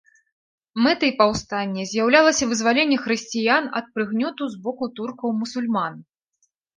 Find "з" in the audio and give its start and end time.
4.55-4.57